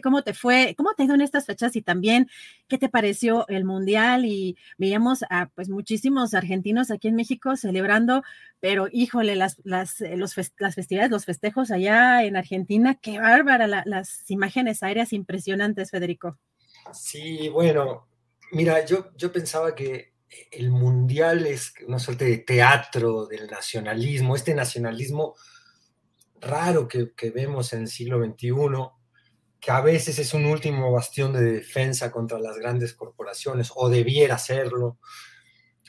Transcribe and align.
¿Cómo 0.00 0.22
te 0.22 0.34
fue? 0.34 0.74
¿Cómo 0.76 0.94
te 0.94 1.02
ha 1.02 1.06
ido 1.06 1.14
en 1.14 1.20
estas 1.20 1.46
fechas? 1.46 1.76
Y 1.76 1.82
también, 1.82 2.28
¿qué 2.68 2.78
te 2.78 2.88
pareció 2.88 3.46
el 3.48 3.64
Mundial? 3.64 4.24
Y 4.24 4.56
veíamos 4.78 5.24
a 5.30 5.50
pues 5.54 5.68
muchísimos 5.68 6.34
argentinos 6.34 6.90
aquí 6.90 7.08
en 7.08 7.16
México 7.16 7.56
celebrando, 7.56 8.22
pero 8.60 8.88
híjole, 8.90 9.36
las, 9.36 9.56
las, 9.64 10.00
eh, 10.00 10.16
los 10.16 10.34
las 10.58 10.74
festividades, 10.74 11.10
los 11.10 11.24
festejos 11.24 11.70
allá 11.70 12.24
en 12.24 12.36
Argentina, 12.36 12.94
qué 12.94 13.18
bárbara, 13.18 13.66
las 13.66 14.30
imágenes 14.30 14.82
aéreas 14.82 15.12
impresionantes, 15.12 15.90
Federico. 15.90 16.38
Sí, 16.92 17.48
bueno, 17.48 18.08
mira, 18.52 18.84
yo, 18.84 19.10
yo 19.16 19.32
pensaba 19.32 19.74
que 19.74 20.14
el 20.50 20.70
Mundial 20.70 21.46
es 21.46 21.74
una 21.86 21.98
suerte 21.98 22.24
de 22.24 22.38
teatro 22.38 23.26
del 23.26 23.46
nacionalismo, 23.48 24.36
este 24.36 24.54
nacionalismo 24.54 25.34
raro 26.40 26.88
que, 26.88 27.12
que 27.14 27.30
vemos 27.30 27.72
en 27.72 27.82
el 27.82 27.88
siglo 27.88 28.24
XXI 28.24 28.50
que 29.60 29.70
a 29.70 29.80
veces 29.80 30.18
es 30.18 30.32
un 30.32 30.46
último 30.46 30.90
bastión 30.90 31.32
de 31.32 31.42
defensa 31.42 32.10
contra 32.10 32.38
las 32.38 32.56
grandes 32.56 32.94
corporaciones, 32.94 33.70
o 33.74 33.88
debiera 33.88 34.38
serlo, 34.38 34.98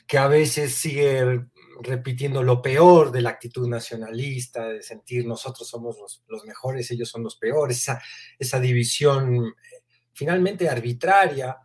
que 0.06 0.18
a 0.18 0.28
veces 0.28 0.74
sigue 0.74 1.46
repitiendo 1.80 2.42
lo 2.42 2.60
peor 2.60 3.10
de 3.10 3.22
la 3.22 3.30
actitud 3.30 3.66
nacionalista, 3.66 4.68
de 4.68 4.82
sentir 4.82 5.26
nosotros 5.26 5.68
somos 5.68 6.22
los, 6.28 6.44
mejores, 6.44 6.90
ellos 6.90 7.08
son 7.08 7.22
los 7.22 7.36
peores, 7.36 7.78
esa, 7.78 8.02
esa 8.38 8.60
división 8.60 9.46
eh, 9.46 9.82
finalmente 10.12 10.68
arbitraria 10.68 11.56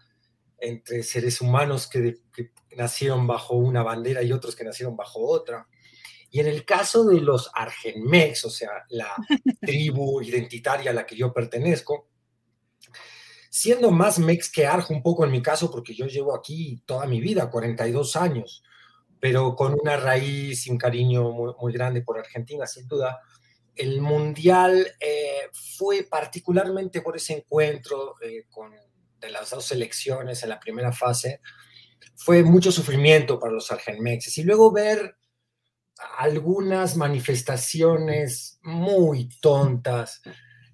entre 0.59 1.03
seres 1.03 1.41
humanos 1.41 1.87
que, 1.87 2.15
que 2.33 2.51
nacieron 2.75 3.27
bajo 3.27 3.55
una 3.55 3.83
bandera 3.83 4.23
y 4.23 4.31
otros 4.31 4.55
que 4.55 4.63
nacieron 4.63 4.95
bajo 4.95 5.19
otra. 5.27 5.67
Y 6.37 6.39
en 6.39 6.45
el 6.45 6.65
caso 6.65 7.03
de 7.03 7.19
los 7.19 7.49
Argenmex, 7.51 8.45
o 8.45 8.51
sea, 8.51 8.69
la 8.89 9.11
tribu 9.59 10.21
identitaria 10.21 10.91
a 10.91 10.93
la 10.93 11.03
que 11.03 11.15
yo 11.15 11.33
pertenezco, 11.33 12.09
siendo 13.49 13.89
más 13.89 14.19
mex 14.19 14.51
que 14.51 14.67
arjo 14.67 14.93
un 14.93 15.01
poco 15.01 15.25
en 15.25 15.31
mi 15.31 15.41
caso, 15.41 15.71
porque 15.71 15.95
yo 15.95 16.05
llevo 16.05 16.35
aquí 16.35 16.83
toda 16.85 17.07
mi 17.07 17.21
vida, 17.21 17.49
42 17.49 18.15
años, 18.17 18.63
pero 19.19 19.55
con 19.55 19.75
una 19.81 19.97
raíz 19.97 20.67
y 20.67 20.69
un 20.69 20.77
cariño 20.77 21.31
muy, 21.31 21.73
grande 21.73 22.03
por 22.03 22.19
Argentina, 22.19 22.67
sin 22.67 22.87
duda. 22.87 23.19
El 23.73 23.99
Mundial 23.99 24.93
eh, 24.99 25.49
fue 25.75 26.03
particularmente 26.03 27.01
por 27.01 27.17
ese 27.17 27.33
encuentro 27.33 28.13
eh, 28.21 28.43
con, 28.47 28.75
de 29.19 29.31
las 29.31 29.49
dos 29.49 29.65
selecciones 29.65 30.43
en 30.43 30.49
la 30.49 30.59
primera 30.59 30.93
fase, 30.93 31.41
fue 32.15 32.43
mucho 32.43 32.71
sufrimiento 32.71 33.39
para 33.39 33.53
los 33.53 33.71
argenmexes. 33.71 34.37
Y 34.37 34.43
luego 34.43 34.71
ver 34.71 35.17
algunas 36.17 36.95
manifestaciones 36.95 38.59
muy 38.63 39.29
tontas 39.41 40.21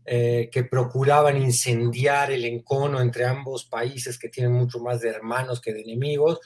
eh, 0.05 0.49
que 0.51 0.63
procuraban 0.65 1.41
incendiar 1.41 2.31
el 2.31 2.43
encono 2.45 2.99
entre 2.99 3.25
ambos 3.25 3.65
países 3.65 4.19
que 4.19 4.29
tienen 4.29 4.51
mucho 4.51 4.79
más 4.79 4.99
de 5.01 5.09
hermanos 5.09 5.61
que 5.61 5.73
de 5.73 5.81
enemigos. 5.81 6.39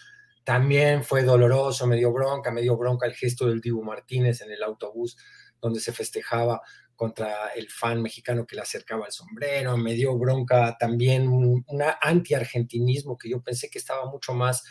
También 0.44 1.04
fue 1.04 1.24
doloroso, 1.24 1.88
me 1.88 1.98
dio 1.98 2.14
bronca, 2.14 2.52
me 2.52 2.62
dio 2.62 2.78
bronca 2.78 3.08
el 3.08 3.16
gesto 3.16 3.48
del 3.48 3.62
Dibu 3.62 3.84
Martínez 3.84 4.42
en 4.42 4.52
el 4.52 4.64
autobús 4.64 5.18
donde 5.60 5.80
se 5.80 5.92
festejaba 5.92 6.62
contra 6.96 7.50
el 7.50 7.70
fan 7.70 8.02
mexicano 8.02 8.46
que 8.46 8.56
le 8.56 8.64
acercaba 8.64 9.06
el 9.06 9.12
sombrero, 9.12 9.78
me 9.78 9.94
dio 9.94 10.18
bronca 10.18 10.76
también 10.80 11.28
un, 11.28 11.64
anti-argentinismo 12.02 13.18
que 13.18 13.30
yo 13.30 13.42
pensé 13.42 13.70
que 13.70 13.78
estaba 13.78 14.10
mucho 14.10 14.34
más 14.34 14.64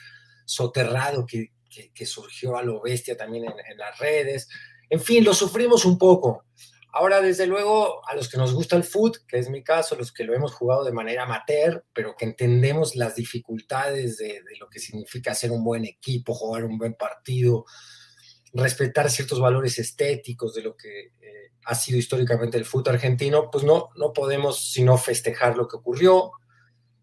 soterrado 0.44 1.24
que, 1.24 1.52
que, 1.94 2.06
surgió 2.06 2.56
a 2.56 2.62
lo 2.62 2.80
bestia 2.80 3.16
también 3.16 3.44
en, 3.44 3.78
las 3.78 3.98
redes. 3.98 4.48
En 4.88 5.00
fin, 5.00 5.24
lo 5.24 5.34
sufrimos 5.34 5.84
un 5.84 5.98
poco. 5.98 6.44
Ahora, 6.92 7.20
desde 7.20 7.46
luego, 7.46 8.00
a 8.08 8.14
los 8.14 8.28
que 8.28 8.38
nos 8.38 8.54
gusta 8.54 8.76
el 8.76 8.84
foot, 8.84 9.18
que 9.28 9.38
es 9.38 9.50
mi 9.50 9.62
caso, 9.62 9.96
los 9.96 10.12
que 10.12 10.24
lo 10.24 10.34
hemos 10.34 10.54
jugado 10.54 10.84
de 10.84 10.92
manera 10.92 11.24
amateur, 11.24 11.84
pero 11.92 12.14
que 12.16 12.24
entendemos 12.24 12.96
las 12.96 13.16
dificultades 13.16 14.16
de, 14.16 14.40
lo 14.58 14.68
que 14.68 14.78
significa 14.78 15.34
ser 15.34 15.50
un 15.50 15.62
buen 15.62 15.84
equipo, 15.84 16.32
jugar 16.32 16.64
un 16.64 16.78
buen 16.78 16.94
partido, 16.94 17.66
respetar 18.54 19.10
ciertos 19.10 19.40
valores 19.40 19.78
estéticos 19.78 20.54
de 20.54 20.62
lo 20.62 20.74
que 20.74 21.12
eh, 21.20 21.52
ha 21.66 21.74
sido 21.74 21.98
históricamente 21.98 22.56
el 22.56 22.64
fútbol 22.64 22.94
argentino, 22.94 23.50
pues 23.50 23.64
no, 23.64 23.90
no 23.96 24.14
podemos 24.14 24.72
sino 24.72 24.96
festejar 24.96 25.56
lo 25.56 25.68
que 25.68 25.76
ocurrió, 25.76 26.32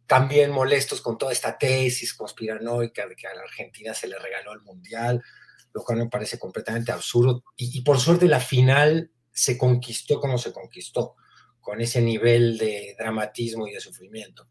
también 0.07 0.51
molestos 0.51 1.01
con 1.01 1.17
toda 1.17 1.31
esta 1.31 1.57
tesis 1.57 2.13
conspiranoica 2.13 3.07
de 3.07 3.15
que 3.15 3.27
a 3.27 3.33
la 3.33 3.41
Argentina 3.41 3.93
se 3.93 4.07
le 4.07 4.19
regaló 4.19 4.53
el 4.53 4.61
Mundial, 4.61 5.23
lo 5.73 5.83
cual 5.83 5.99
me 5.99 6.09
parece 6.09 6.37
completamente 6.37 6.91
absurdo. 6.91 7.43
Y, 7.55 7.81
por 7.81 7.99
suerte 7.99 8.27
la 8.27 8.39
final 8.39 9.11
se 9.31 9.57
conquistó 9.57 10.19
como 10.19 10.37
se 10.37 10.51
conquistó, 10.51 11.15
con 11.59 11.81
ese 11.81 12.01
nivel 12.01 12.57
de 12.57 12.95
dramatismo 12.99 13.67
y 13.67 13.73
de 13.73 13.79
sufrimiento. 13.79 14.47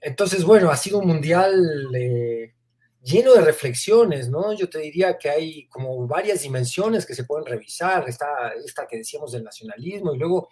Entonces, 0.00 0.42
bueno, 0.44 0.70
ha 0.70 0.76
sido 0.76 0.98
un 0.98 1.06
Mundial 1.06 1.94
eh, 1.94 2.54
lleno 3.02 3.34
de 3.34 3.42
reflexiones, 3.42 4.30
¿no? 4.30 4.54
Yo 4.54 4.68
te 4.68 4.78
diría 4.78 5.18
que 5.18 5.28
hay 5.28 5.68
como 5.68 6.06
varias 6.06 6.42
dimensiones 6.42 7.04
que 7.04 7.14
se 7.14 7.24
pueden 7.24 7.46
revisar, 7.46 8.08
está 8.08 8.54
esta 8.64 8.86
que 8.88 8.96
decíamos 8.96 9.32
del 9.32 9.44
nacionalismo 9.44 10.14
y 10.14 10.18
luego 10.18 10.48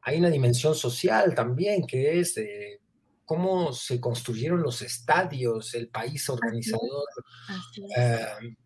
hay 0.00 0.18
una 0.18 0.30
dimensión 0.30 0.74
social 0.74 1.34
también 1.34 1.86
que 1.86 2.18
es... 2.18 2.36
Eh, 2.38 2.80
cómo 3.24 3.72
se 3.72 4.00
construyeron 4.00 4.62
los 4.62 4.82
estadios, 4.82 5.74
el 5.74 5.88
país 5.88 6.28
organizador, 6.28 7.08
em, 7.96 8.56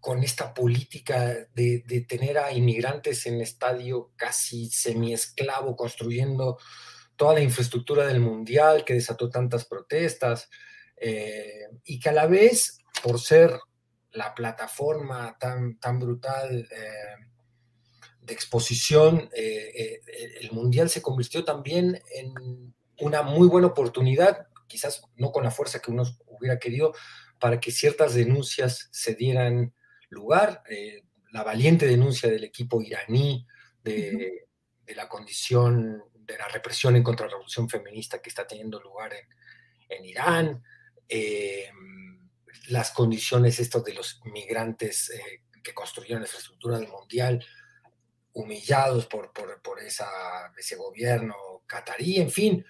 con 0.00 0.22
esta 0.22 0.52
política 0.52 1.46
de, 1.54 2.04
tener 2.08 2.38
a 2.38 2.52
inmigrantes 2.52 3.26
en 3.26 3.40
estadio 3.40 4.10
casi 4.16 4.68
semi-esclavo, 4.70 5.76
construyendo 5.76 6.58
toda 7.16 7.34
la 7.34 7.42
infraestructura 7.42 8.06
del 8.06 8.20
mundial 8.20 8.84
que 8.84 8.94
desató 8.94 9.30
tantas 9.30 9.64
protestas, 9.66 10.48
eh, 10.96 11.68
y 11.84 12.00
que 12.00 12.08
a 12.08 12.12
la 12.12 12.26
vez, 12.26 12.78
por 13.02 13.20
ser 13.20 13.58
la 14.12 14.34
plataforma 14.34 15.36
tan, 15.38 15.78
tan 15.78 15.98
brutal 15.98 16.68
eh, 16.70 17.26
de 18.20 18.34
exposición, 18.34 19.30
eh, 19.34 20.00
el 20.40 20.52
mundial 20.52 20.88
se 20.90 21.02
convirtió 21.02 21.44
también 21.44 22.00
en 22.14 22.74
una 22.98 23.22
muy 23.22 23.48
buena 23.48 23.68
oportunidad, 23.68 24.46
quizás 24.66 25.02
no 25.16 25.32
con 25.32 25.44
la 25.44 25.50
fuerza 25.50 25.80
que 25.80 25.90
uno 25.90 26.04
hubiera 26.26 26.58
querido, 26.58 26.94
para 27.38 27.58
que 27.58 27.72
ciertas 27.72 28.14
denuncias 28.14 28.88
se 28.92 29.14
dieran 29.14 29.74
lugar. 30.08 30.62
Eh, 30.68 31.04
la 31.32 31.42
valiente 31.42 31.86
denuncia 31.86 32.30
del 32.30 32.44
equipo 32.44 32.80
iraní 32.80 33.46
de, 33.82 34.46
la 34.94 35.08
condición 35.08 36.04
de 36.14 36.36
la 36.36 36.46
represión 36.48 36.94
en 36.96 37.02
contra 37.02 37.26
la 37.26 37.32
revolución 37.32 37.68
feminista 37.68 38.20
que 38.20 38.28
está 38.28 38.46
teniendo 38.46 38.80
lugar 38.80 39.12
en, 39.88 40.04
Irán, 40.04 40.62
eh, 41.08 41.70
las 42.68 42.90
condiciones 42.90 43.58
estos 43.58 43.84
de 43.84 43.94
los 43.94 44.20
migrantes 44.24 45.10
eh, 45.10 45.42
que 45.62 45.74
construyeron 45.74 46.22
la 46.22 46.26
infraestructura 46.26 46.78
del 46.78 46.88
mundial, 46.88 47.44
humillados 48.34 49.06
por, 49.06 49.32
por, 49.32 49.80
esa, 49.80 50.52
ese 50.56 50.76
gobierno 50.76 51.34
catarí, 51.72 52.20
en 52.20 52.30
fin, 52.30 52.64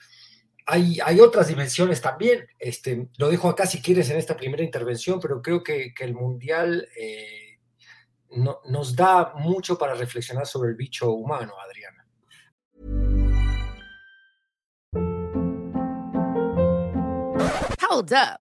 hay, 0.65 0.99
hay, 1.05 1.19
otras 1.21 1.49
dimensiones 1.49 2.01
también. 2.01 2.47
Este, 2.59 3.09
lo 3.19 3.29
dejo 3.29 3.49
acá 3.49 3.67
si 3.67 3.83
quieres 3.83 4.09
en 4.11 4.17
esta 4.17 4.37
primera 4.37 4.63
intervención, 4.63 5.19
pero 5.19 5.43
creo 5.43 5.63
que, 5.63 5.93
que 5.93 6.05
el 6.05 6.15
Mundial 6.15 6.89
eh, 6.97 7.59
no, 8.31 8.61
nos 8.69 8.95
da 8.95 9.35
mucho 9.35 9.77
para 9.77 9.95
reflexionar 9.95 10.47
sobre 10.47 10.71
el 10.71 10.77
bicho 10.77 11.11
humano, 11.11 11.55
Adriana. 11.61 12.07
Hold 17.91 18.13
up. 18.13 18.52